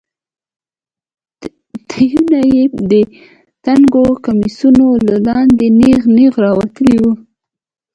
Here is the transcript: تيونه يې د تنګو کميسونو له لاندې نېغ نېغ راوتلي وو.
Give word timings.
تيونه 1.89 2.39
يې 2.53 2.63
د 2.91 2.93
تنګو 3.65 4.05
کميسونو 4.25 4.85
له 5.07 5.15
لاندې 5.27 5.65
نېغ 5.79 6.01
نېغ 6.15 6.33
راوتلي 6.45 6.97
وو. 7.01 7.11